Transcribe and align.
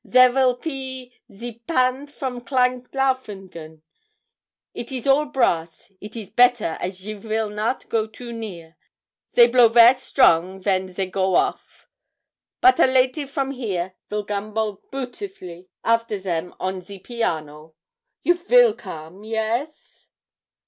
'Zere 0.03 0.31
vill 0.33 0.55
pe 0.55 1.11
ze 1.31 1.61
pandt 1.67 2.09
from 2.09 2.41
Klein 2.41 2.87
Laufingen; 2.91 3.83
it 4.73 4.91
is 4.91 5.05
all 5.05 5.25
brass, 5.25 5.89
and 5.91 5.97
it 6.01 6.15
is 6.15 6.31
better 6.31 6.75
as 6.81 7.05
you 7.05 7.19
vill 7.19 7.51
not 7.51 7.87
go 7.87 8.07
too 8.07 8.33
near. 8.33 8.77
Zey 9.35 9.45
blow 9.45 9.67
vair 9.67 9.93
strong 9.93 10.59
ven 10.59 10.91
zey 10.91 11.05
go 11.05 11.35
off, 11.35 11.87
but 12.61 12.79
a 12.79 12.87
laty 12.87 13.25
from 13.27 13.51
hier 13.51 13.93
vill 14.09 14.25
gambole 14.25 14.77
peautifully 14.91 15.67
after 15.83 16.17
zem 16.17 16.55
on 16.59 16.81
ze 16.81 16.97
piano. 16.97 17.75
You 18.23 18.33
vill 18.33 18.73
come 18.73 19.23
yes?' 19.23 20.07